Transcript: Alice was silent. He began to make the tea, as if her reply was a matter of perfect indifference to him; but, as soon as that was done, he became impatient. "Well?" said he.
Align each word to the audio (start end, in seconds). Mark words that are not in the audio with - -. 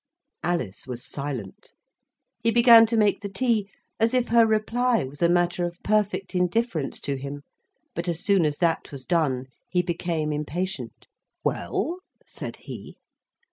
Alice 0.41 0.87
was 0.87 1.05
silent. 1.05 1.73
He 2.39 2.49
began 2.49 2.87
to 2.87 2.97
make 2.97 3.19
the 3.19 3.29
tea, 3.29 3.69
as 3.99 4.15
if 4.15 4.29
her 4.29 4.47
reply 4.47 5.03
was 5.03 5.21
a 5.21 5.29
matter 5.29 5.63
of 5.63 5.77
perfect 5.83 6.33
indifference 6.33 6.99
to 7.01 7.17
him; 7.17 7.43
but, 7.93 8.07
as 8.07 8.19
soon 8.25 8.43
as 8.43 8.57
that 8.57 8.91
was 8.91 9.05
done, 9.05 9.45
he 9.69 9.83
became 9.83 10.33
impatient. 10.33 11.07
"Well?" 11.43 11.99
said 12.25 12.55
he. 12.65 12.95